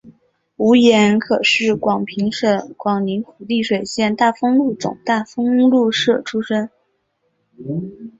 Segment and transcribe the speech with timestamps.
[0.55, 6.67] 吴廷可是广平省广宁府丽水县大丰禄总大丰禄社出生。